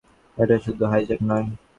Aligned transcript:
এটা 0.37 0.55
শুধু 0.65 0.83
হাইজ্যাক 0.91 1.21
নয়। 1.29 1.45